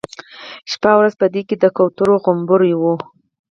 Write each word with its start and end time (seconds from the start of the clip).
شپه 0.71 0.89
او 0.93 0.99
ورځ 1.01 1.13
په 1.21 1.25
کې 1.47 1.55
د 1.59 1.65
کوترو 1.77 2.15
غومبر 2.23 2.61
وي. 2.81 2.93